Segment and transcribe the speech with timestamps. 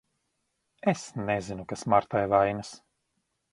[0.91, 2.75] Es nezinu, kas Martai vainas.